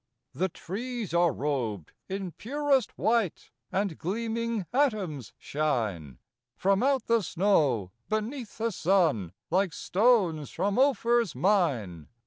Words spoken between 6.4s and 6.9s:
From